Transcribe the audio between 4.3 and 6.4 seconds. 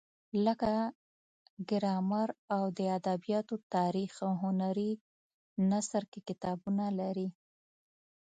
هنري نثر کې